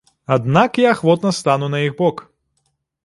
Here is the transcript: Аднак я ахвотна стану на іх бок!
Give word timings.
Аднак 0.35 0.79
я 0.83 0.87
ахвотна 0.95 1.33
стану 1.41 1.67
на 1.75 1.83
іх 1.89 1.93
бок! 2.01 2.25